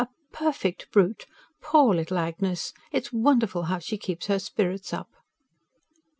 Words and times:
a 0.01 0.07
perfect 0.33 0.91
brute! 0.91 1.27
Poor 1.61 1.93
little 1.93 2.17
Agnes. 2.17 2.73
It 2.91 3.03
is 3.03 3.13
wonderful 3.13 3.65
how 3.65 3.77
she 3.77 3.99
keeps 3.99 4.25
her 4.25 4.39
spirits 4.39 4.93
up." 4.93 5.11